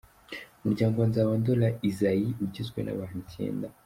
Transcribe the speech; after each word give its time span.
Umuryango 0.63 0.95
wa 0.97 1.07
Nzabandora 1.09 1.67
Isaie 1.89 2.29
ugizwe 2.43 2.79
n’abantu 2.83 3.17
icyenda. 3.25 3.67